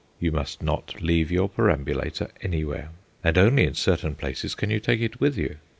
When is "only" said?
3.37-3.65